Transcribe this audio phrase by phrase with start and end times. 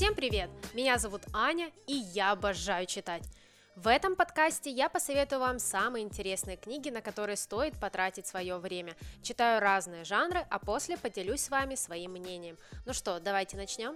[0.00, 0.48] Всем привет!
[0.72, 3.22] Меня зовут Аня, и я обожаю читать.
[3.76, 8.96] В этом подкасте я посоветую вам самые интересные книги, на которые стоит потратить свое время.
[9.22, 12.56] Читаю разные жанры, а после поделюсь с вами своим мнением.
[12.86, 13.94] Ну что, давайте начнем?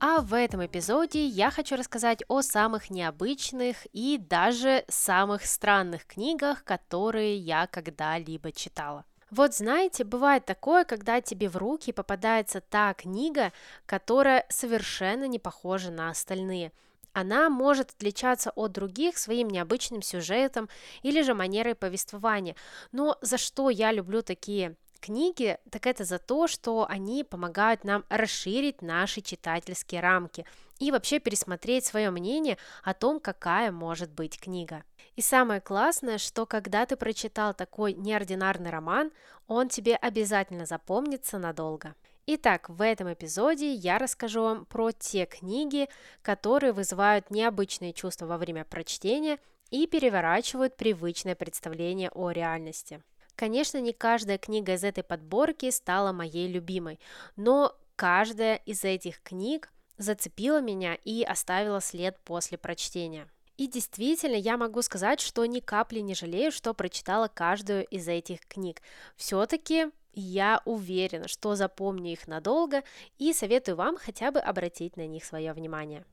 [0.00, 6.64] А в этом эпизоде я хочу рассказать о самых необычных и даже самых странных книгах,
[6.64, 9.04] которые я когда-либо читала.
[9.36, 13.52] Вот знаете, бывает такое, когда тебе в руки попадается та книга,
[13.84, 16.70] которая совершенно не похожа на остальные.
[17.12, 20.68] Она может отличаться от других своим необычным сюжетом
[21.02, 22.54] или же манерой повествования.
[22.92, 28.04] Но за что я люблю такие книги, так это за то, что они помогают нам
[28.10, 30.46] расширить наши читательские рамки
[30.78, 34.84] и вообще пересмотреть свое мнение о том, какая может быть книга.
[35.16, 39.12] И самое классное, что когда ты прочитал такой неординарный роман,
[39.46, 41.94] он тебе обязательно запомнится надолго.
[42.26, 45.88] Итак, в этом эпизоде я расскажу вам про те книги,
[46.22, 49.38] которые вызывают необычные чувства во время прочтения
[49.70, 53.02] и переворачивают привычное представление о реальности.
[53.36, 56.98] Конечно, не каждая книга из этой подборки стала моей любимой,
[57.36, 63.28] но каждая из этих книг зацепила меня и оставила след после прочтения.
[63.56, 68.40] И действительно, я могу сказать, что ни капли не жалею, что прочитала каждую из этих
[68.48, 68.82] книг.
[69.16, 72.82] Все-таки я уверена, что запомню их надолго
[73.18, 76.04] и советую вам хотя бы обратить на них свое внимание.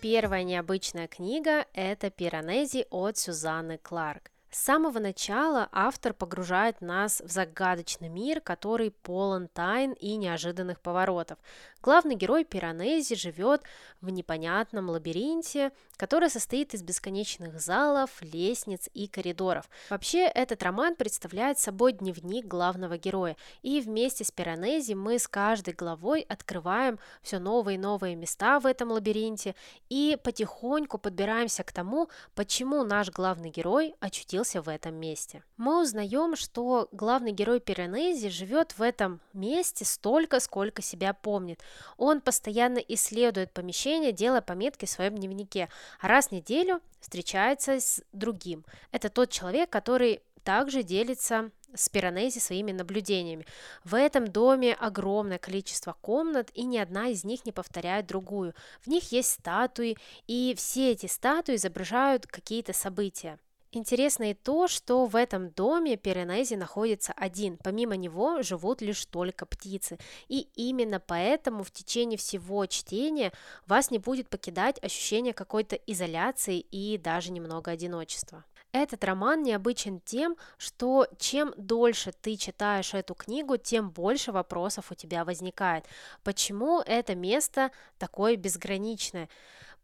[0.00, 4.31] Первая необычная книга– это «Пиранези» от Сюзанны Кларк.
[4.54, 11.38] С самого начала автор погружает нас в загадочный мир, который полон тайн и неожиданных поворотов.
[11.80, 13.62] Главный герой Пиранези живет
[14.02, 19.70] в непонятном лабиринте, который состоит из бесконечных залов, лестниц и коридоров.
[19.88, 25.72] Вообще, этот роман представляет собой дневник главного героя, и вместе с Пиранези мы с каждой
[25.72, 29.54] главой открываем все новые и новые места в этом лабиринте
[29.88, 35.42] и потихоньку подбираемся к тому, почему наш главный герой очутился в этом месте.
[35.56, 41.62] Мы узнаем, что главный герой Пиранези живет в этом месте столько, сколько себя помнит.
[41.96, 45.68] Он постоянно исследует помещение, делая пометки в своем дневнике,
[46.00, 48.64] а раз в неделю встречается с другим.
[48.90, 53.46] Это тот человек, который также делится с Пиранези своими наблюдениями.
[53.84, 58.54] В этом доме огромное количество комнат, и ни одна из них не повторяет другую.
[58.80, 63.38] В них есть статуи, и все эти статуи изображают какие-то события.
[63.74, 69.46] Интересно и то, что в этом доме Пиранези находится один, помимо него живут лишь только
[69.46, 69.98] птицы.
[70.28, 73.32] И именно поэтому в течение всего чтения
[73.66, 78.44] вас не будет покидать ощущение какой-то изоляции и даже немного одиночества.
[78.72, 84.94] Этот роман необычен тем, что чем дольше ты читаешь эту книгу, тем больше вопросов у
[84.94, 85.86] тебя возникает.
[86.22, 89.30] Почему это место такое безграничное?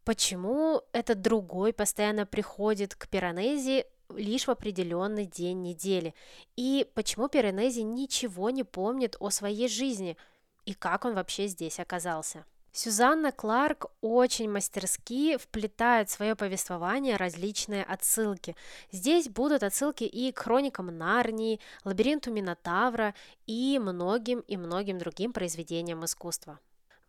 [0.09, 6.15] Почему этот другой постоянно приходит к Пиранези лишь в определенный день недели?
[6.55, 10.17] И почему Пиранези ничего не помнит о своей жизни?
[10.65, 12.43] И как он вообще здесь оказался?
[12.71, 18.55] Сюзанна Кларк очень мастерски вплетает в свое повествование различные отсылки.
[18.91, 23.13] Здесь будут отсылки и к хроникам Нарнии, лабиринту Минотавра
[23.45, 26.59] и многим и многим другим произведениям искусства.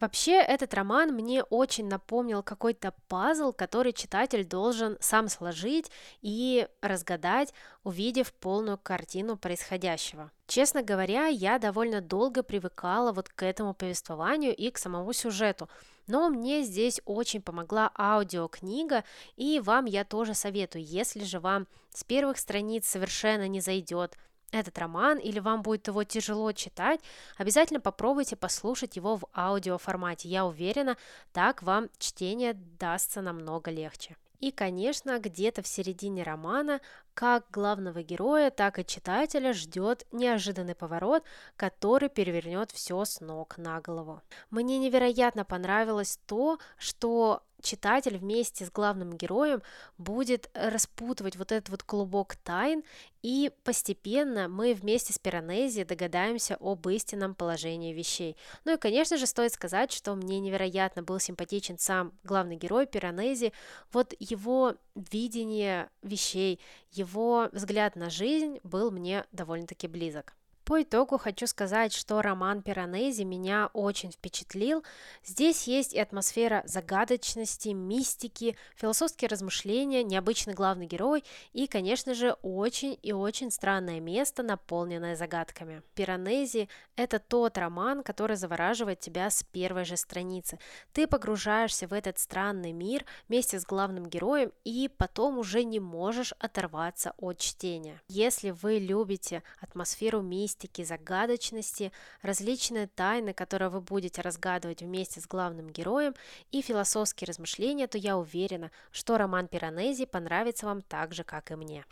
[0.00, 5.90] Вообще, этот роман мне очень напомнил какой-то пазл, который читатель должен сам сложить
[6.22, 7.52] и разгадать,
[7.84, 10.30] увидев полную картину происходящего.
[10.46, 15.68] Честно говоря, я довольно долго привыкала вот к этому повествованию и к самому сюжету,
[16.06, 19.04] но мне здесь очень помогла аудиокнига,
[19.36, 24.16] и вам я тоже советую, если же вам с первых страниц совершенно не зайдет–
[24.50, 27.00] этот роман или вам будет его тяжело читать,
[27.36, 30.28] обязательно попробуйте послушать его в аудиоформате.
[30.28, 30.96] Я уверена,
[31.32, 34.16] так вам чтение дастся намного легче.
[34.40, 36.80] И, конечно, где-то в середине романа
[37.20, 41.22] как главного героя, так и читателя ждет неожиданный поворот,
[41.54, 44.22] который перевернет все с ног на голову.
[44.48, 49.62] Мне невероятно понравилось то, что читатель вместе с главным героем
[49.98, 52.82] будет распутывать вот этот вот клубок тайн,
[53.22, 58.36] и постепенно мы вместе с Пиранези догадаемся об истинном положении вещей.
[58.64, 63.52] Ну и, конечно же, стоит сказать, что мне невероятно был симпатичен сам главный герой Пиранези,
[63.92, 66.60] вот его видение вещей,
[66.92, 70.34] его взгляд на жизнь был мне довольно-таки близок.
[70.64, 74.84] По итогу хочу сказать, что роман Пиранези меня очень впечатлил.
[75.24, 82.96] Здесь есть и атмосфера загадочности, мистики, философские размышления, необычный главный герой и, конечно же, очень
[83.02, 85.82] и очень странное место, наполненное загадками.
[85.94, 90.58] Пиранези– это тот роман, который завораживает тебя с первой же страницы.
[90.92, 96.32] Ты погружаешься в этот странный мир вместе с главным героем и потом уже не можешь
[96.38, 98.00] оторваться от чтения.
[98.08, 101.92] Если вы любите атмосферу мистики, мистики, загадочности,
[102.22, 106.14] различные тайны, которые вы будете разгадывать вместе с главным героем,
[106.50, 111.54] и философские размышления, то я уверена, что роман Пиранези понравится вам так же, как и
[111.54, 111.84] мне.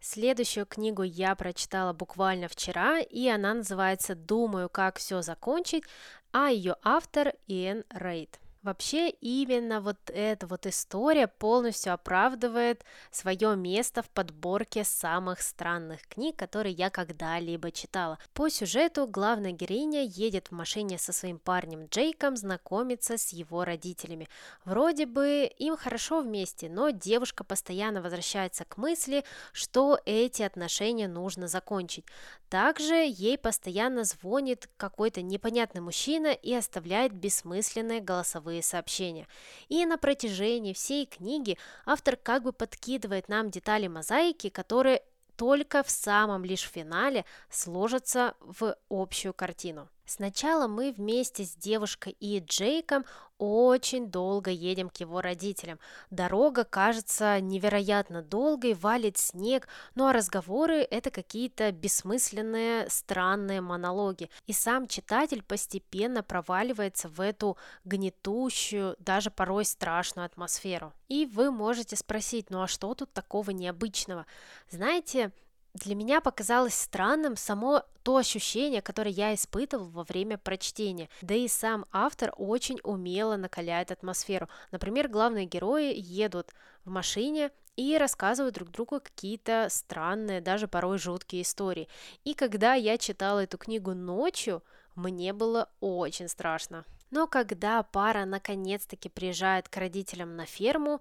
[0.00, 5.84] Следующую книгу я прочитала буквально вчера, и она называется «Думаю, как все закончить»,
[6.32, 8.40] а ее автор Иэн Рейд.
[8.62, 16.34] Вообще именно вот эта вот история полностью оправдывает свое место в подборке самых странных книг,
[16.34, 18.18] которые я когда-либо читала.
[18.34, 24.28] По сюжету главная героиня едет в машине со своим парнем Джейком знакомиться с его родителями.
[24.64, 31.46] Вроде бы им хорошо вместе, но девушка постоянно возвращается к мысли, что эти отношения нужно
[31.46, 32.06] закончить.
[32.48, 39.26] Также ей постоянно звонит какой-то непонятный мужчина и оставляет бессмысленные голосовые сообщения.
[39.68, 45.02] И на протяжении всей книги автор как бы подкидывает нам детали мозаики, которые
[45.36, 49.88] только в самом лишь финале сложатся в общую картину.
[50.08, 53.04] Сначала мы вместе с девушкой и Джейком
[53.36, 55.78] очень долго едем к его родителям.
[56.10, 64.30] Дорога кажется невероятно долгой, валит снег, ну а разговоры– это какие-то бессмысленные, странные монологи.
[64.46, 70.94] И сам читатель постепенно проваливается в эту гнетущую, даже порой страшную атмосферу.
[71.08, 74.24] И вы можете спросить, ну а что тут такого необычного?
[74.70, 75.32] Знаете,
[75.74, 81.08] для меня показалось странным само то ощущение, которое я испытывал во время прочтения.
[81.22, 84.48] Да и сам автор очень умело накаляет атмосферу.
[84.70, 86.52] Например, главные герои едут
[86.84, 91.88] в машине и рассказывают друг другу какие-то странные, даже порой жуткие истории.
[92.24, 94.64] И когда я читала эту книгу ночью,
[94.96, 96.84] мне было очень страшно.
[97.10, 101.00] Но когда пара наконец-таки приезжает к родителям на ферму,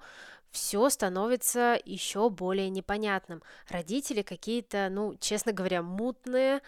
[0.52, 3.44] все становится еще более непонятным.
[3.70, 6.62] Родители какие-то, ну, честно говоря, мутные,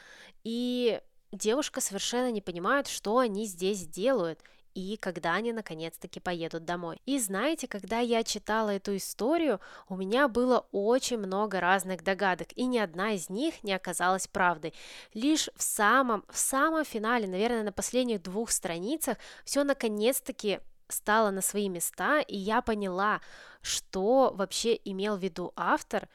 [0.44, 4.42] и девушка совершенно не понимает, что они здесь делают
[4.74, 7.02] и когда они наконец-таки поедут домой.
[7.06, 12.66] И знаете, когда я читала эту историю, у меня было очень много разных догадок, и
[12.66, 14.74] ни одна из них не оказалась правдой.
[15.14, 20.60] Лишь в самом, в самом финале, наверное, на последних двух страницах, все наконец-таки
[20.90, 23.22] стало на свои места, и я поняла,
[23.62, 26.08] что вообще имел в виду автор.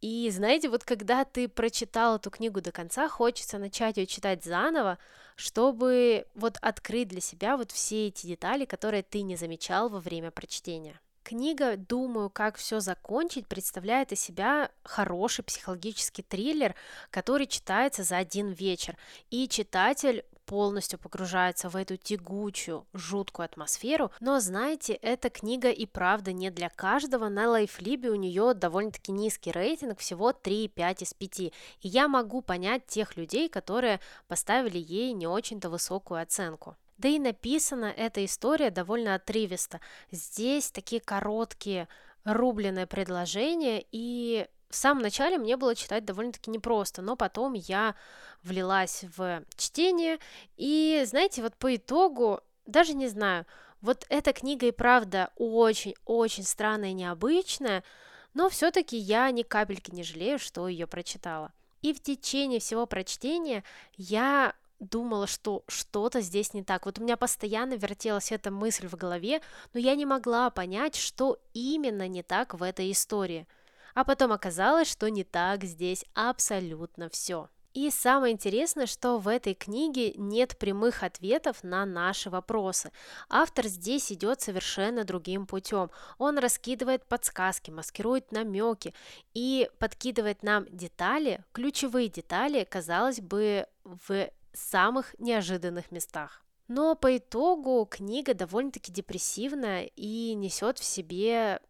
[0.00, 4.98] И знаете, вот когда ты прочитал эту книгу до конца, хочется начать ее читать заново,
[5.36, 10.30] чтобы вот открыть для себя вот все эти детали, которые ты не замечал во время
[10.30, 11.00] прочтения.
[11.24, 16.74] Книга «Думаю, как все закончить» представляет из себя хороший психологический триллер,
[17.08, 18.98] который читается за один вечер,
[19.30, 26.34] и читатель полностью погружается в эту тягучую, жуткую атмосферу, но знаете, эта книга и правда
[26.34, 31.52] не для каждого, на лайфлибе у нее довольно-таки низкий рейтинг, всего 3,5 из 5, и
[31.80, 33.98] я могу понять тех людей, которые
[34.28, 36.76] поставили ей не очень-то высокую оценку.
[36.98, 39.80] Да и написана эта история довольно отрывисто.
[40.10, 41.88] Здесь такие короткие
[42.24, 47.94] рубленые предложения, и в самом начале мне было читать довольно-таки непросто, но потом я
[48.42, 50.18] влилась в чтение,
[50.56, 53.46] и, знаете, вот по итогу, даже не знаю,
[53.80, 57.84] вот эта книга и правда очень-очень странная и необычная,
[58.32, 61.52] но все-таки я ни капельки не жалею, что ее прочитала.
[61.82, 63.62] И в течение всего прочтения
[63.96, 66.86] я думала, что что-то здесь не так.
[66.86, 69.40] Вот у меня постоянно вертелась эта мысль в голове,
[69.72, 73.46] но я не могла понять, что именно не так в этой истории–
[73.94, 77.48] а потом оказалось, что не так здесь абсолютно все.
[77.72, 82.92] И самое интересное, что в этой книге нет прямых ответов на наши вопросы.
[83.28, 85.90] Автор здесь идет совершенно другим путем.
[86.18, 88.94] Он раскидывает подсказки, маскирует намеки
[89.32, 96.42] и подкидывает нам детали, ключевые детали, казалось бы, в самых неожиданных местах.
[96.68, 101.60] Но по итогу книга довольно-таки депрессивная и несет в себе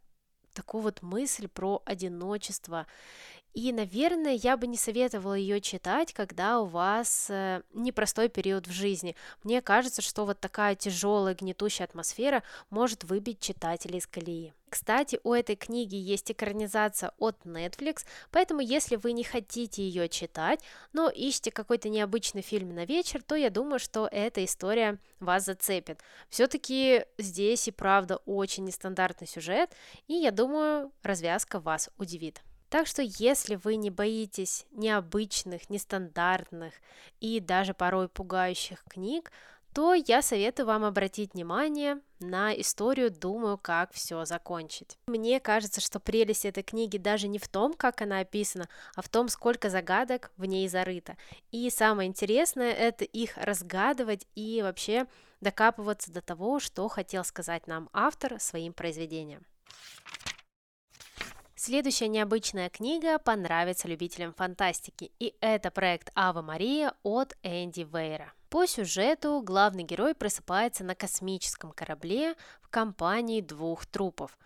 [0.53, 2.87] такую вот мысль про одиночество.
[3.55, 8.73] И, наверное, я бы не советовала ее читать, когда у вас э, непростой период в
[8.73, 9.15] жизни.
[9.45, 14.53] Мне кажется, что вот такая тяжелая, гнетущая атмосфера может выбить читателя из колеи.
[14.75, 20.59] Кстати, у этой книги есть экранизация от Netflix, поэтому если вы не хотите ее читать,
[20.93, 26.01] но ищете какой-то необычный фильм на вечер, то я думаю, что эта история вас зацепит.
[26.29, 29.71] Все-таки здесь и правда очень нестандартный сюжет,
[30.09, 32.43] и я думаю, развязка вас удивит.
[32.69, 36.75] Так что если вы не боитесь необычных, нестандартных
[37.21, 39.31] и даже порой пугающих книг,
[39.75, 44.97] то я советую вам обратить внимание на историю «Думаю, как все закончить».
[45.09, 49.09] Мне кажется, что прелесть этой книги даже не в том, как она описана, а в
[49.09, 51.17] том, сколько загадок в ней зарыто.
[51.51, 55.09] И самое интересное– это их разгадывать и вообще
[55.41, 59.45] докапываться до того, что хотел сказать нам автор своим произведением.
[61.57, 68.33] Следующая необычная книга понравится любителям фантастики, и это проект «Ава Мария» от Энди Вейра.
[68.55, 74.39] По сюжету главный герой просыпается на космическом корабле в компании двух трупов.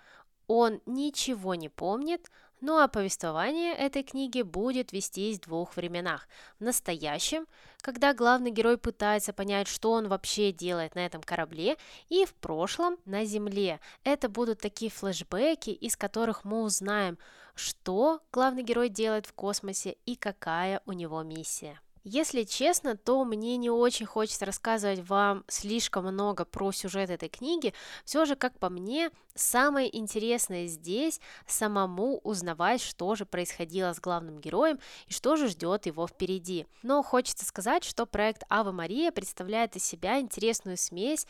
[0.46, 2.30] Он ничего не помнит,
[2.62, 6.26] ну а повествование этой книги будет вестись в двух временах.
[6.58, 7.46] В настоящем,
[7.82, 11.76] когда главный герой пытается понять, что он вообще делает на этом корабле,
[12.08, 13.78] и в прошлом, на Земле.
[14.04, 17.18] Это будут такие флешбеки, из которых мы узнаем,
[17.54, 21.78] что главный герой делает в космосе и какая у него миссия.
[22.10, 27.74] Если честно, то мне не очень хочется рассказывать вам слишком много про сюжет этой книги.
[28.06, 34.38] Все же, как по мне, самое интересное здесь самому узнавать, что же происходило с главным
[34.38, 36.66] героем и что же ждет его впереди.
[36.82, 41.26] Но хочется сказать, что проект Ава Мария представляет из себя интересную смесь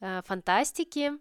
[0.00, 1.12] э, фантастики,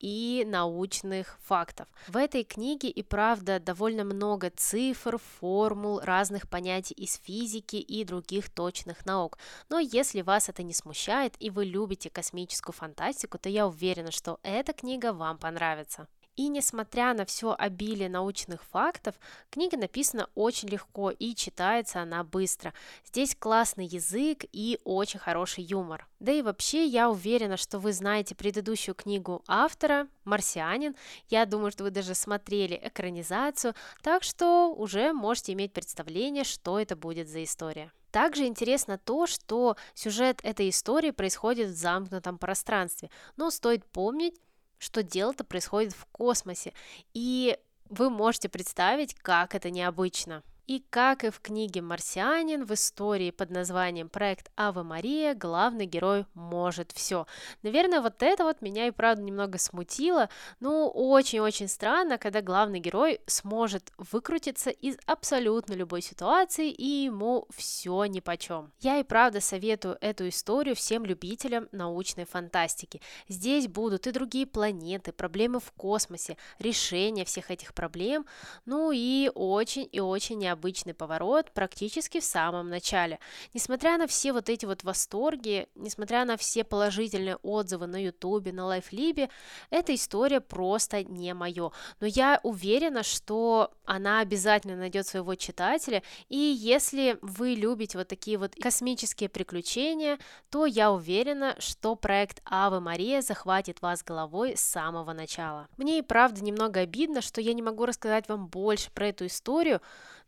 [0.00, 1.88] и научных фактов.
[2.06, 8.50] В этой книге и правда довольно много цифр, формул, разных понятий из физики и других
[8.50, 9.38] точных наук.
[9.68, 14.38] Но если вас это не смущает и вы любите космическую фантастику, то я уверена, что
[14.42, 16.06] эта книга вам понравится.
[16.38, 19.16] И несмотря на все обилие научных фактов,
[19.50, 22.72] книга написана очень легко и читается она быстро.
[23.04, 26.06] Здесь классный язык и очень хороший юмор.
[26.20, 30.94] Да и вообще я уверена, что вы знаете предыдущую книгу автора «Марсианин».
[31.28, 36.94] Я думаю, что вы даже смотрели экранизацию, так что уже можете иметь представление, что это
[36.94, 37.90] будет за история.
[38.12, 44.40] Также интересно то, что сюжет этой истории происходит в замкнутом пространстве, но стоит помнить,
[44.78, 46.72] что дело-то происходит в космосе,
[47.14, 47.58] и
[47.88, 50.42] вы можете представить, как это необычно.
[50.68, 56.26] И как и в книге «Марсианин», в истории под названием «Проект Ава Мария» главный герой
[56.34, 57.26] может все.
[57.62, 60.28] Наверное, вот это вот меня и правда немного смутило.
[60.60, 68.04] Ну, очень-очень странно, когда главный герой сможет выкрутиться из абсолютно любой ситуации, и ему все
[68.04, 68.70] нипочем.
[68.80, 73.00] Я и правда советую эту историю всем любителям научной фантастики.
[73.26, 78.26] Здесь будут и другие планеты, проблемы в космосе, решение всех этих проблем,
[78.66, 83.18] ну и очень и очень необычно необычный поворот практически в самом начале.
[83.54, 88.66] Несмотря на все вот эти вот восторги, несмотря на все положительные отзывы на ютубе, на
[88.66, 89.30] лайфлибе,
[89.70, 91.70] эта история просто не мое.
[92.00, 98.36] Но я уверена, что она обязательно найдет своего читателя, и если вы любите вот такие
[98.36, 100.18] вот космические приключения,
[100.50, 105.68] то я уверена, что проект Ава Мария захватит вас головой с самого начала.
[105.76, 109.80] Мне и правда немного обидно, что я не могу рассказать вам больше про эту историю,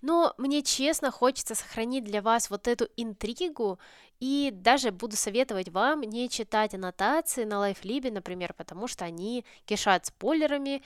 [0.02, 3.78] но мне честно хочется сохранить для вас вот эту интригу
[4.18, 10.06] и даже буду советовать вам не читать аннотации на лайфлибе, например, потому что они кишат
[10.06, 10.82] спойлерами.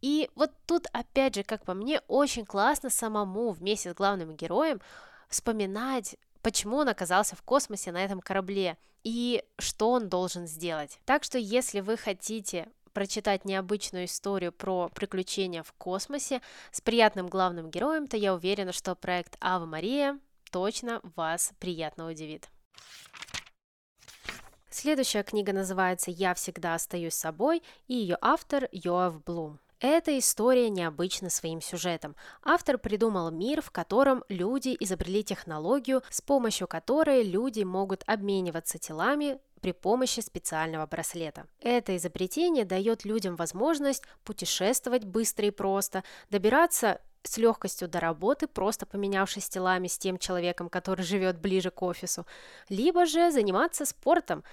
[0.00, 4.80] И вот тут, опять же, как по мне, очень классно самому вместе с главным героем
[5.28, 10.98] вспоминать почему он оказался в космосе на этом корабле и что он должен сделать.
[11.04, 17.70] Так что если вы хотите прочитать необычную историю про приключения в космосе с приятным главным
[17.70, 20.18] героем, то я уверена, что проект Ава Мария
[20.50, 22.48] точно вас приятно удивит.
[24.68, 29.60] Следующая книга называется «Я всегда остаюсь собой» и ее автор Йоав Блум.
[29.78, 32.16] Эта история необычна своим сюжетом.
[32.42, 39.38] Автор придумал мир, в котором люди изобрели технологию, с помощью которой люди могут обмениваться телами
[39.58, 41.46] при помощи специального браслета.
[41.60, 48.86] Это изобретение дает людям возможность путешествовать быстро и просто, добираться с легкостью до работы, просто
[48.86, 52.26] поменявшись телами с тем человеком, который живет ближе к офису,
[52.68, 54.44] либо же заниматься спортом.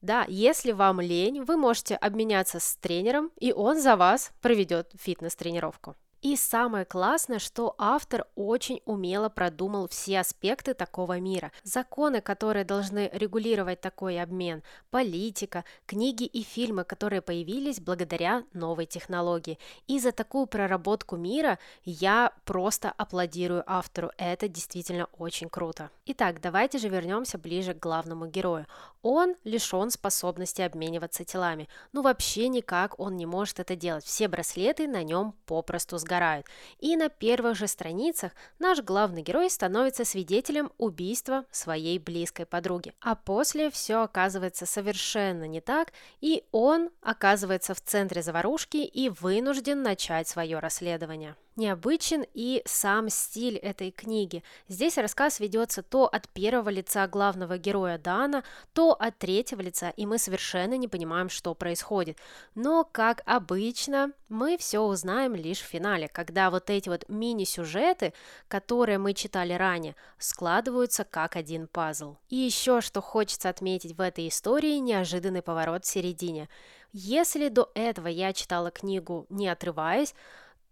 [0.00, 5.96] Да, если вам лень, вы можете обменяться с тренером, и он за вас проведет фитнес-тренировку.
[6.24, 11.52] И самое классное, что автор очень умело продумал все аспекты такого мира.
[11.64, 19.58] Законы, которые должны регулировать такой обмен, политика, книги и фильмы, которые появились благодаря новой технологии.
[19.86, 24.10] И за такую проработку мира я просто аплодирую автору.
[24.16, 25.90] Это действительно очень круто.
[26.06, 28.64] Итак, давайте же вернемся ближе к главному герою.
[29.04, 31.68] Он лишен способности обмениваться телами.
[31.92, 34.02] Ну вообще никак он не может это делать.
[34.06, 36.46] Все браслеты на нем попросту сгорают.
[36.78, 42.94] И на первых же страницах наш главный герой становится свидетелем убийства своей близкой подруги.
[43.02, 45.92] А после все оказывается совершенно не так,
[46.22, 53.56] и он оказывается в центре заварушки и вынужден начать свое расследование необычен и сам стиль
[53.56, 54.42] этой книги.
[54.68, 60.06] Здесь рассказ ведется то от первого лица главного героя Дана, то от третьего лица, и
[60.06, 62.18] мы совершенно не понимаем, что происходит.
[62.54, 68.12] Но, как обычно, мы все узнаем лишь в финале, когда вот эти вот мини-сюжеты,
[68.48, 72.16] которые мы читали ранее, складываются как один пазл.
[72.28, 76.48] И еще что хочется отметить в этой истории, неожиданный поворот в середине.
[76.92, 80.14] Если до этого я читала книгу не отрываясь,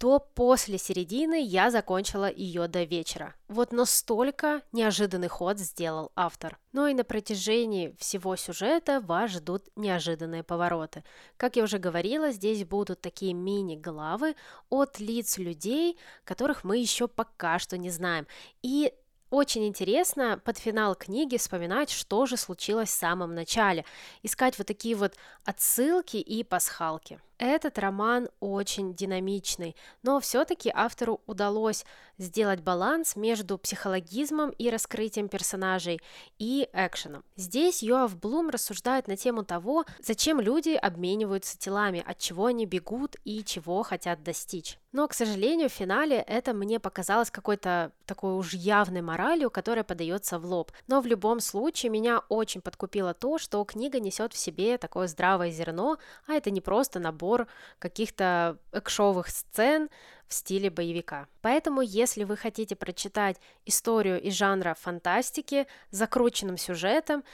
[0.03, 3.37] то после середины я закончила ее до вечера.
[3.47, 6.59] Вот настолько неожиданный ход сделал автор.
[6.73, 11.05] Но и на протяжении всего сюжета вас ждут неожиданные повороты.
[11.37, 14.35] Как я уже говорила, здесь будут такие мини-главы
[14.71, 18.27] от лиц людей, которых мы еще пока что не знаем.
[18.61, 18.93] И
[19.31, 23.85] очень интересно под финал книги вспоминать, что же случилось в самом начале,
[24.25, 27.21] искать вот такие вот отсылки и пасхалки.
[27.45, 31.85] Этот роман очень динамичный, но все-таки автору удалось
[32.17, 36.01] сделать баланс между психологизмом и раскрытием персонажей
[36.39, 37.25] и экшеном.
[37.35, 43.17] Здесь Йоав Блум рассуждает на тему того, зачем люди обмениваются телами, от чего они бегут
[43.25, 44.79] и чего хотят достичь.
[44.93, 50.39] Но, к сожалению, в финале это мне показалось какой-то такой уж явной моралью, которая подается
[50.39, 50.71] в лоб.
[50.87, 55.51] Но в любом случае меня очень подкупило то, что книга несет в себе такое здравое
[55.51, 55.97] зерно,
[56.29, 57.49] а это не просто набор набор
[57.79, 59.89] каких-то экшовых сцен
[60.29, 61.27] в стиле боевика.
[61.41, 63.37] Поэтому, если вы хотите прочитать
[63.67, 67.25] историю из жанра фантастики с закрученным сюжетом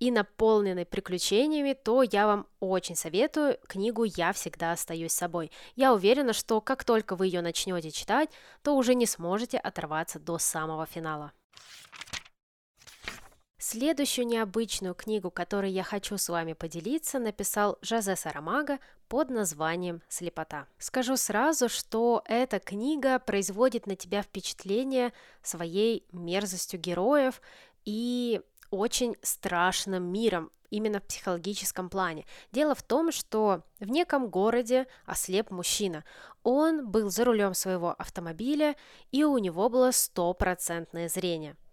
[0.00, 5.50] и наполненной приключениями, то я вам очень советую книгу «Я всегда остаюсь собой».
[5.76, 8.30] Я уверена, что как только вы ее начнете читать,
[8.62, 11.32] то уже не сможете оторваться до самого финала.
[13.60, 20.68] Следующую необычную книгу, которой я хочу с вами поделиться, написал Жозе Сарамага под названием «Слепота».
[20.78, 27.42] Скажу сразу, что эта книга производит на тебя впечатление своей мерзостью героев
[27.84, 32.26] и очень страшным миром, именно в психологическом плане.
[32.52, 36.04] Дело в том, что в неком городе ослеп мужчина.
[36.44, 38.76] Он был за рулем своего автомобиля,
[39.10, 41.56] и у него было стопроцентное зрение–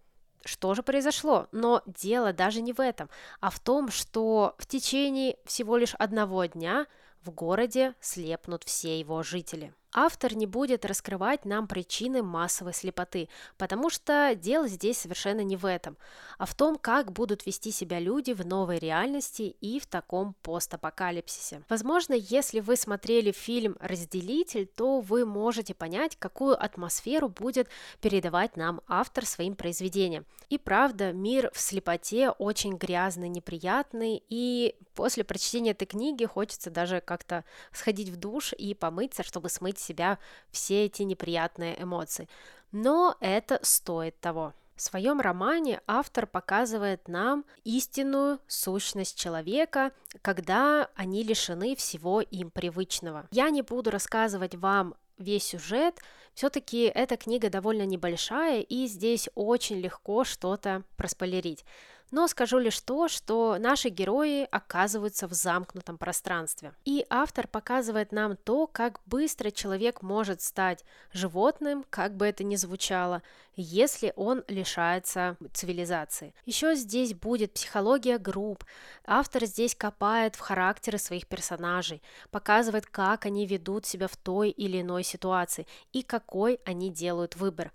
[0.46, 1.48] что же произошло?
[1.52, 3.10] Но дело даже не в этом,
[3.42, 6.86] а в том, что в течение всего лишь одного дня
[7.24, 13.90] в городе слепнут все его жители автор не будет раскрывать нам причины массовой слепоты, потому
[13.90, 15.98] что дело здесь совершенно не в этом,
[16.38, 21.64] а в том, как будут вести себя люди в новой реальности и в таком постапокалипсисе.
[21.70, 27.70] Возможно, если вы смотрели фильм «Разделитель», то вы можете понять, какую атмосферу будет
[28.02, 30.26] передавать нам автор своим произведением.
[30.50, 37.02] И правда, мир в слепоте очень грязный, неприятный, и после прочтения этой книги хочется даже
[37.02, 40.18] как-то сходить в душ и помыться, чтобы смыть себя
[40.52, 42.28] все эти неприятные эмоции.
[42.72, 44.54] Но это стоит того.
[44.76, 53.26] В своем романе автор показывает нам истинную сущность человека, когда они лишены всего им привычного.
[53.32, 56.02] Я не буду рассказывать вам весь сюжет,
[56.34, 61.64] все-таки эта книга довольно небольшая, и здесь очень легко что-то проспойлерить.
[62.12, 66.74] Но скажу лишь то, что наши герои оказываются в замкнутом пространстве.
[66.86, 72.56] И автор показывает нам то, как быстро человек может стать животным, как бы это ни
[72.56, 73.24] звучало,
[73.56, 76.34] если он лишается цивилизации.
[76.46, 78.64] Еще здесь будет психология групп.
[79.06, 84.82] Автор здесь копает в характеры своих персонажей, показывает, как они ведут себя в той или
[84.82, 87.72] иной ситуации и какой они делают выбор.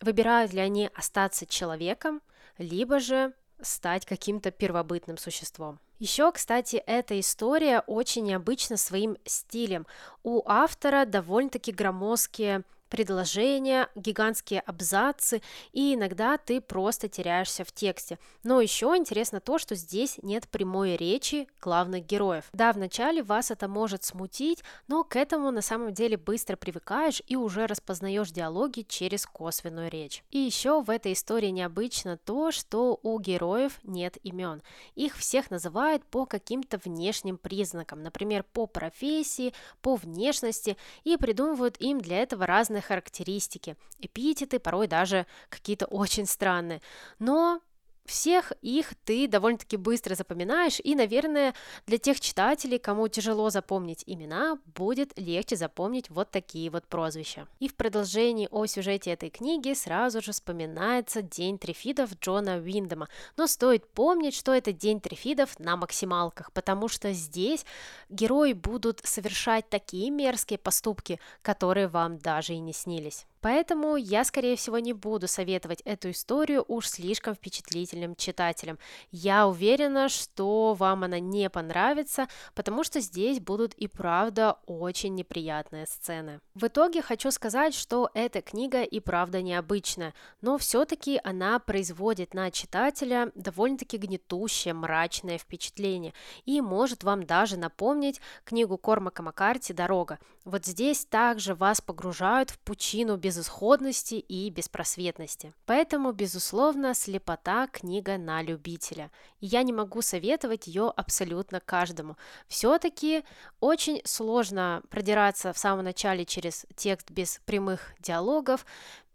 [0.00, 2.22] Выбирают ли они остаться человеком,
[2.58, 3.32] либо же
[3.62, 5.78] стать каким-то первобытным существом.
[5.98, 9.86] Еще, кстати, эта история очень необычна своим стилем.
[10.24, 15.40] У автора довольно-таки громоздкие предложения, гигантские абзацы,
[15.72, 18.18] и иногда ты просто теряешься в тексте.
[18.42, 22.44] Но еще интересно то, что здесь нет прямой речи главных героев.
[22.52, 27.34] Да, вначале вас это может смутить, но к этому на самом деле быстро привыкаешь и
[27.34, 30.22] уже распознаешь диалоги через косвенную речь.
[30.30, 34.62] И еще в этой истории необычно то, что у героев нет имен.
[34.96, 41.98] Их всех называют по каким-то внешним признакам, например, по профессии, по внешности, и придумывают им
[41.98, 46.82] для этого разные характеристики, эпитеты, порой даже какие-то очень странные.
[47.18, 47.60] Но
[48.04, 51.54] всех их ты довольно-таки быстро запоминаешь, и, наверное,
[51.86, 57.46] для тех читателей, кому тяжело запомнить имена, будет легче запомнить вот такие вот прозвища.
[57.60, 63.08] И в продолжении о сюжете этой книги сразу же вспоминается День трифидов Джона Уиндема.
[63.36, 67.64] Но стоит помнить, что это День трифидов на максималках, потому что здесь
[68.08, 73.26] герои будут совершать такие мерзкие поступки, которые вам даже и не снились.
[73.42, 78.78] Поэтому я, скорее всего, не буду советовать эту историю уж слишком впечатлительным читателям.
[79.10, 85.86] Я уверена, что вам она не понравится, потому что здесь будут и правда очень неприятные
[85.86, 86.40] сцены.
[86.54, 92.50] В итоге хочу сказать, что эта книга и правда необычная, но все-таки она производит на
[92.52, 100.20] читателя довольно-таки гнетущее, мрачное впечатление и может вам даже напомнить книгу Кормака Маккарти «Дорога».
[100.44, 105.54] Вот здесь также вас погружают в пучину без безысходности и беспросветности.
[105.66, 109.10] Поэтому, безусловно, «Слепота»– книга на любителя.
[109.40, 112.16] И я не могу советовать ее абсолютно каждому.
[112.48, 113.24] Все-таки
[113.60, 118.66] очень сложно продираться в самом начале через текст без прямых диалогов,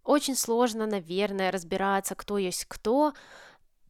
[0.04, 3.13] очень сложно, наверное, разбираться, кто есть кто,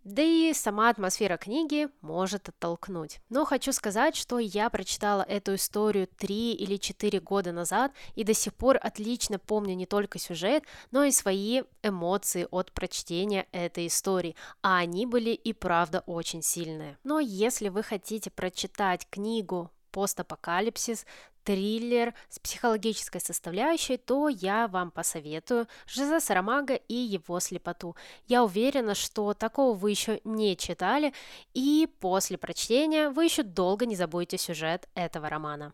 [0.08, 3.20] да и сама атмосфера книги может оттолкнуть.
[3.30, 8.34] Но хочу сказать, что я прочитала эту историю 3 или 4 года назад и до
[8.34, 14.38] сих пор отлично помню не только сюжет, но и свои эмоции от прочтения этой истории,
[14.62, 16.98] а они были и правда очень сильные.
[17.04, 21.07] Но если вы хотите прочитать книгу постапокалипсис,
[21.43, 27.95] триллер с психологической составляющей, то я вам посоветую Жиза Сарамага и его слепоту.
[28.27, 31.15] Я уверена, что такого вы еще не читали,
[31.55, 35.73] и после прочтения вы еще долго не забудете сюжет этого романа.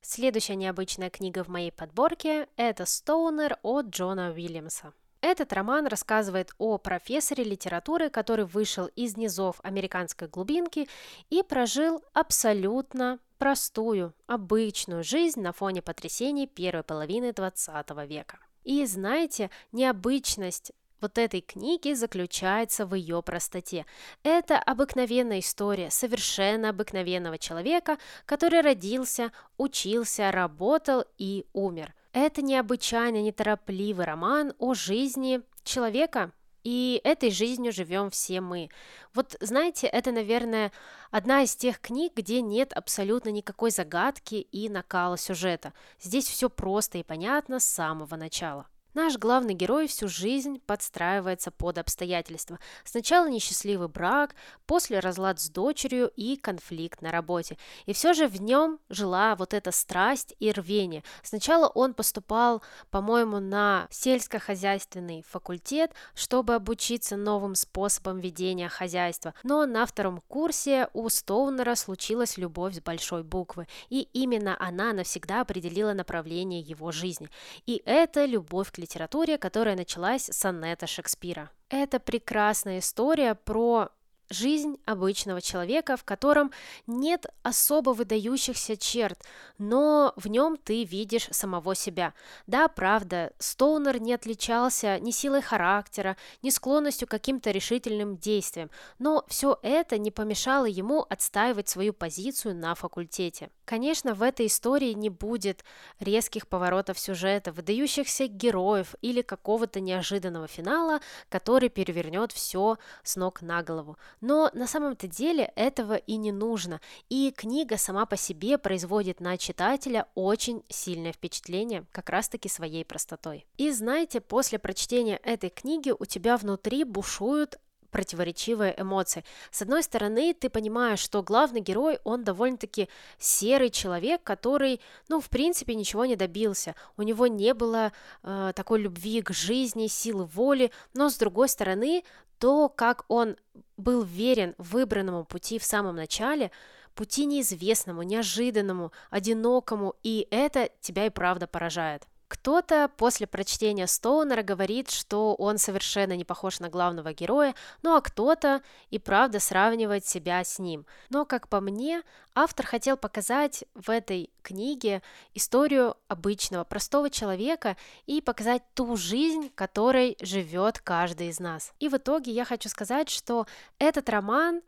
[0.00, 4.92] Следующая необычная книга в моей подборке– это «Стоунер» от Джона Уильямса.
[5.26, 10.86] Этот роман рассказывает о профессоре литературы, который вышел из низов американской глубинки
[11.30, 18.38] и прожил абсолютно простую, обычную жизнь на фоне потрясений первой половины 20 века.
[18.64, 20.72] И знаете, необычность
[21.04, 23.86] вот этой книги заключается в ее простоте.
[24.22, 34.06] Это обыкновенная история совершенно обыкновенного человека, который родился, учился, работал и умер– это необычайно неторопливый
[34.06, 36.30] роман о жизни человека,
[36.62, 38.70] и этой жизнью живем все мы.
[39.14, 40.70] Вот знаете, это, наверное,
[41.10, 45.72] одна из тех книг, где нет абсолютно никакой загадки и накала сюжета.
[46.00, 48.68] Здесь все просто и понятно с самого начала.
[48.94, 52.60] Наш главный герой всю жизнь подстраивается под обстоятельства.
[52.84, 57.58] Сначала несчастливый брак, после разлад с дочерью и конфликт на работе.
[57.86, 61.02] И все же в нем жила вот эта страсть и рвение.
[61.24, 69.34] Сначала он поступал, по-моему, на сельскохозяйственный факультет, чтобы обучиться новым способам ведения хозяйства.
[69.42, 73.66] Но на втором курсе у Стоунера случилась любовь с большой буквы.
[73.88, 77.28] И именно она навсегда определила направление его жизни.
[77.66, 81.50] И это любовь к литературе, которая началась с сонета Шекспира.
[81.70, 83.88] Это прекрасная история про
[84.30, 86.50] жизнь обычного человека, в котором
[86.86, 89.22] нет особо выдающихся черт,
[89.58, 92.14] но в нем ты видишь самого себя.
[92.46, 99.24] Да, правда, Стоунер не отличался ни силой характера, ни склонностью к каким-то решительным действиям, но
[99.28, 103.50] все это не помешало ему отстаивать свою позицию на факультете.
[103.64, 105.64] Конечно, в этой истории не будет
[105.98, 113.62] резких поворотов сюжета, выдающихся героев или какого-то неожиданного финала, который перевернет все с ног на
[113.62, 113.96] голову.
[114.20, 119.38] Но на самом-то деле этого и не нужно, и книга сама по себе производит на
[119.38, 123.46] читателя очень сильное впечатление, как раз-таки своей простотой.
[123.56, 127.58] И знаете, после прочтения этой книги у тебя внутри бушуют
[127.94, 129.24] противоречивые эмоции.
[129.52, 135.28] С одной стороны, ты понимаешь, что главный герой, он довольно-таки серый человек, который, ну, в
[135.28, 136.74] принципе, ничего не добился.
[136.96, 137.92] У него не было
[138.24, 142.02] э, такой любви к жизни, силы воли, но с другой стороны,
[142.40, 143.36] то, как он
[143.76, 146.50] был верен выбранному пути в самом начале,
[146.96, 152.08] пути неизвестному, неожиданному, одинокому, и это тебя и правда поражает.
[152.34, 158.00] Кто-то после прочтения Стоунера говорит, что он совершенно не похож на главного героя, ну а
[158.00, 160.84] кто-то и правда сравнивает себя с ним.
[161.10, 162.02] Но, как по мне,
[162.34, 165.00] автор хотел показать в этой книге
[165.32, 171.72] историю обычного, простого человека и показать ту жизнь, которой живет каждый из нас.
[171.78, 173.46] И в итоге я хочу сказать, что
[173.78, 174.60] этот роман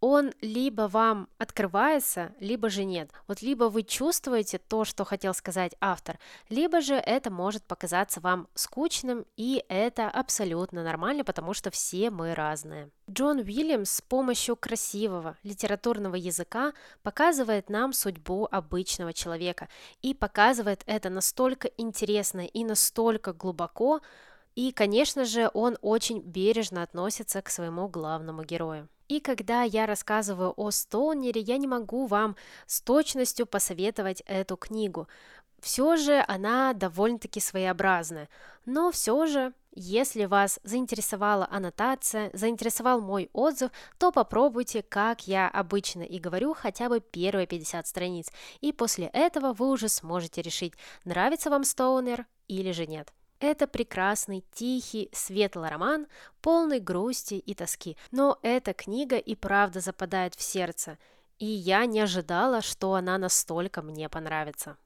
[0.00, 3.10] он либо вам открывается, либо же нет.
[3.26, 8.48] Вот либо вы чувствуете то, что хотел сказать автор, либо же это может показаться вам
[8.54, 12.90] скучным, и это абсолютно нормально, потому что все мы разные.
[13.10, 19.68] Джон Уильямс с помощью красивого литературного языка показывает нам судьбу обычного человека
[20.02, 24.00] и показывает это настолько интересно и настолько глубоко,
[24.56, 28.88] и, конечно же, он очень бережно относится к своему главному герою.
[29.06, 35.08] И когда я рассказываю о Стоунере, я не могу вам с точностью посоветовать эту книгу.
[35.60, 38.30] Все же она довольно-таки своеобразная.
[38.64, 46.02] Но все же, если вас заинтересовала аннотация, заинтересовал мой отзыв, то попробуйте, как я обычно
[46.02, 48.32] и говорю, хотя бы первые 50 страниц.
[48.62, 50.72] И после этого вы уже сможете решить,
[51.04, 53.12] нравится вам Стоунер или же нет.
[53.38, 56.06] Это прекрасный, тихий, светлый роман,
[56.40, 57.96] полный грусти и тоски.
[58.10, 60.98] Но эта книга и правда западает в сердце,
[61.38, 64.78] и я не ожидала, что она настолько мне понравится.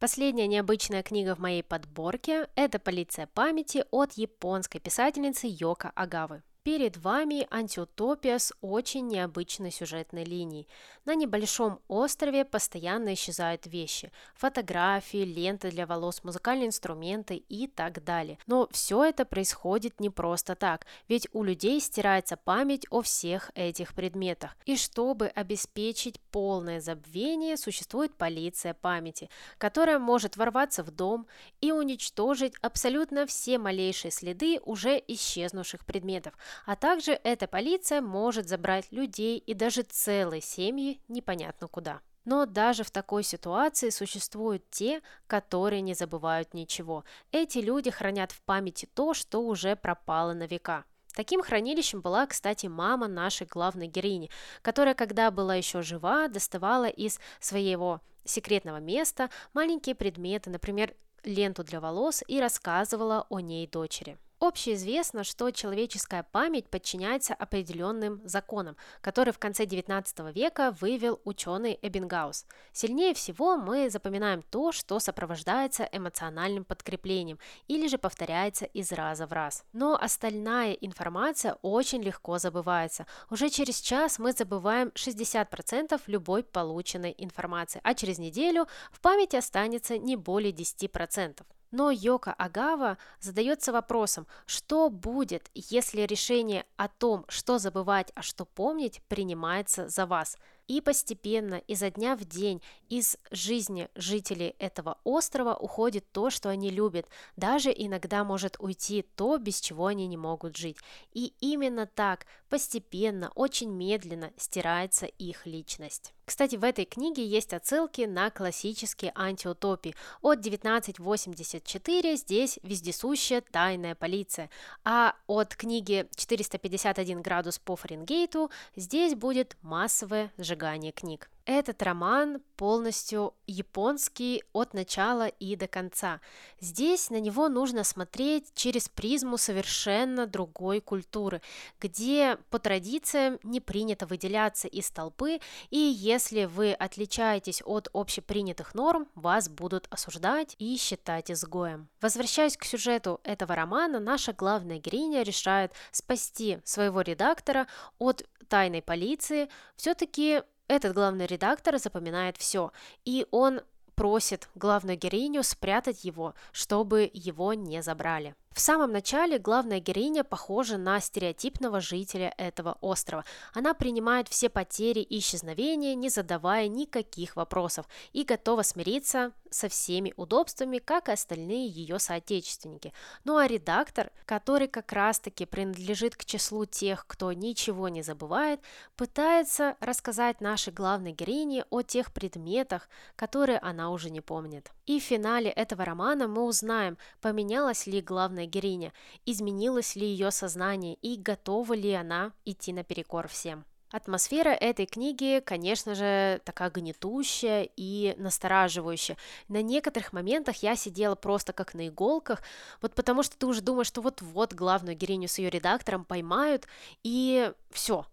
[0.00, 6.42] Последняя необычная книга в моей подборке– это «Полиция памяти» от японской писательницы Йока Агавы.
[6.64, 10.68] Перед вами антиутопия с очень необычной сюжетной линией.
[11.04, 14.12] На небольшом острове постоянно исчезают вещи.
[14.36, 18.38] Фотографии, ленты для волос, музыкальные инструменты и так далее.
[18.46, 23.92] Но все это происходит не просто так, ведь у людей стирается память о всех этих
[23.92, 24.56] предметах.
[24.64, 31.26] И чтобы обеспечить полное забвение, существует полиция памяти, которая может ворваться в дом
[31.60, 36.34] и уничтожить абсолютно все малейшие следы уже исчезнувших предметов–
[36.66, 42.00] а также эта полиция может забрать людей и даже целые семьи непонятно куда.
[42.24, 47.04] Но даже в такой ситуации существуют те, которые не забывают ничего.
[47.32, 50.84] Эти люди хранят в памяти то, что уже пропало на века.
[51.14, 54.30] Таким хранилищем была, кстати, мама нашей главной героини,
[54.62, 61.80] которая, когда была еще жива, доставала из своего секретного места маленькие предметы, например, ленту для
[61.80, 64.16] волос, и рассказывала о ней дочери.
[64.42, 72.46] Общеизвестно, что человеческая память подчиняется определенным законам, которые в конце XIX века вывел ученый Эббингаус.
[72.72, 79.32] Сильнее всего мы запоминаем то, что сопровождается эмоциональным подкреплением или же повторяется из раза в
[79.32, 79.64] раз.
[79.72, 83.06] Но остальная информация очень легко забывается.
[83.30, 89.98] Уже через час мы забываем 60% любой полученной информации, а через неделю в памяти останется
[89.98, 91.42] не более 10%.
[91.72, 98.44] Но Йока Агава задается вопросом, что будет, если решение о том, что забывать, а что
[98.44, 105.54] помнить, принимается за вас– и постепенно, изо дня в день, из жизни жителей этого острова
[105.54, 107.06] уходит то, что они любят.
[107.36, 110.76] Даже иногда может уйти то, без чего они не могут жить.
[111.12, 116.12] И именно так, постепенно, очень медленно стирается их личность.
[116.24, 119.94] Кстати, в этой книге есть отсылки на классические антиутопии.
[120.20, 124.48] От 1984 здесь вездесущая тайная полиция,
[124.84, 131.28] а от книги 451 градус по Фаренгейту здесь будет массовое сжигание сжигания книг.
[131.44, 136.20] Этот роман полностью японский от начала и до конца.
[136.60, 141.42] Здесь на него нужно смотреть через призму совершенно другой культуры,
[141.80, 149.08] где по традициям не принято выделяться из толпы, и если вы отличаетесь от общепринятых норм,
[149.16, 151.88] вас будут осуждать и считать изгоем.
[152.00, 157.66] Возвращаясь к сюжету этого романа, наша главная героиня решает спасти своего редактора
[157.98, 162.70] от тайной полиции, все-таки этот главный редактор запоминает все,
[163.06, 163.62] и он
[163.94, 168.34] просит главную героиню спрятать его, чтобы его не забрали.
[168.54, 173.24] В самом начале главная героиня похожа на стереотипного жителя этого острова.
[173.54, 180.12] Она принимает все потери и исчезновения, не задавая никаких вопросов, и готова смириться со всеми
[180.16, 182.92] удобствами, как и остальные ее соотечественники.
[183.24, 188.60] Ну а редактор, который как раз-таки принадлежит к числу тех, кто ничего не забывает,
[188.96, 194.70] пытается рассказать нашей главной героине о тех предметах, которые она уже не помнит.
[194.86, 198.92] И в финале этого романа мы узнаем, поменялась ли главная главная героиня,
[199.26, 203.64] изменилось ли ее сознание и готова ли она идти наперекор всем.
[203.90, 209.18] Атмосфера этой книги, конечно же, такая гнетущая и настораживающая.
[209.48, 212.40] На некоторых моментах я сидела просто как на иголках,
[212.80, 216.66] вот потому что ты уже думаешь, что вот-вот главную героиню с ее редактором поймают,
[217.04, 218.06] и все.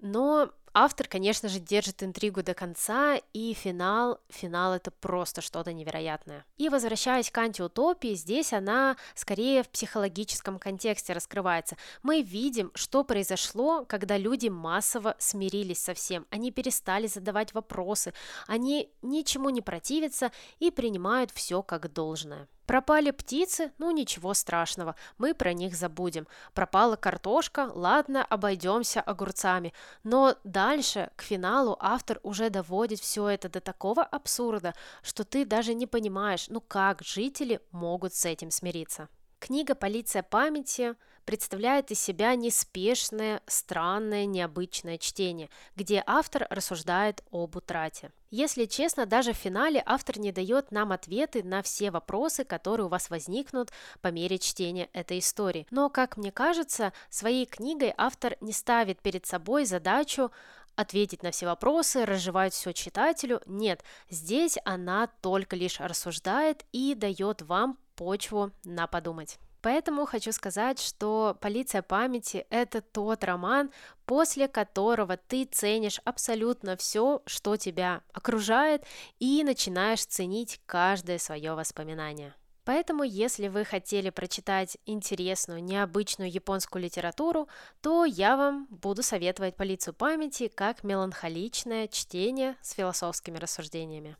[0.00, 6.46] Но Автор, конечно же, держит интригу до конца, и финал, финал это просто что-то невероятное.
[6.56, 11.76] И возвращаясь к антиутопии, здесь она скорее в психологическом контексте раскрывается.
[12.02, 16.26] Мы видим, что произошло, когда люди массово смирились со всем.
[16.30, 18.14] Они перестали задавать вопросы,
[18.46, 22.48] они ничему не противятся и принимают все как должное.
[22.66, 23.72] Пропали птицы?
[23.78, 26.26] Ну ничего страшного, мы про них забудем.
[26.54, 27.70] Пропала картошка?
[27.74, 29.72] Ладно, обойдемся огурцами.
[30.04, 35.74] Но дальше, к финалу, автор уже доводит все это до такого абсурда, что ты даже
[35.74, 39.08] не понимаешь, ну как жители могут с этим смириться.
[39.40, 40.94] Книга «Полиция памяти»
[41.24, 48.10] представляет из себя неспешное, странное, необычное чтение, где автор рассуждает об утрате.
[48.30, 52.88] Если честно, даже в финале автор не дает нам ответы на все вопросы, которые у
[52.88, 55.66] вас возникнут по мере чтения этой истории.
[55.70, 60.32] Но, как мне кажется, своей книгой автор не ставит перед собой задачу
[60.76, 63.42] ответить на все вопросы, разжевать все читателю.
[63.46, 69.38] Нет, здесь она только лишь рассуждает и дает вам почву на подумать.
[69.62, 73.70] Поэтому хочу сказать, что «Полиция памяти»— это тот роман,
[74.06, 78.84] после которого ты ценишь абсолютно все, что тебя окружает,
[79.20, 82.34] и начинаешь ценить каждое свое воспоминание.
[82.64, 87.48] Поэтому, если вы хотели прочитать интересную, необычную японскую литературу,
[87.80, 94.16] то я вам буду советовать «Полицию памяти» как меланхоличное чтение с философскими рассуждениями.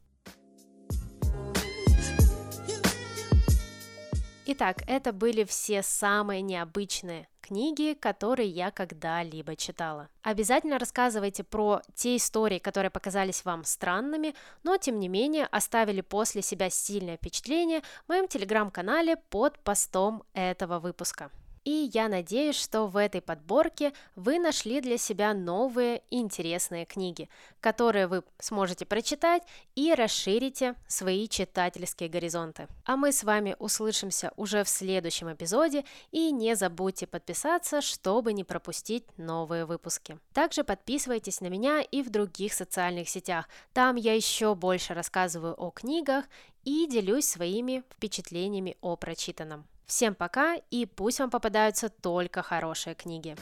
[4.45, 10.09] Итак, это были все самые необычные книги, которые я когда-либо читала.
[10.23, 16.43] Обязательно рассказывайте про те истории, которые показались вам странными, но тем не менее оставили после
[16.43, 21.31] себя сильное впечатление в моем телеграм-канале под постом этого выпуска.
[21.65, 27.29] И я надеюсь, что в этой подборке вы нашли для себя новые интересные книги,
[27.61, 29.45] которые вы сможете прочитать
[29.77, 32.67] и расширите свои читательские горизонты.
[32.85, 38.43] А мы с вами услышимся уже в следующем эпизоде и не забудьте подписаться, чтобы не
[38.43, 40.19] пропустить новые выпуски.
[40.33, 43.49] Также подписывайтесь на меня и в других социальных сетях.
[43.73, 46.25] Там я еще больше рассказываю о книгах
[46.65, 49.65] и делюсь своими впечатлениями о прочитанном.
[49.87, 53.37] Всем пока и пусть вам попадаются только хорошие книги.